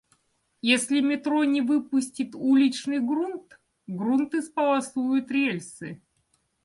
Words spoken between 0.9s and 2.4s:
метро не выпустит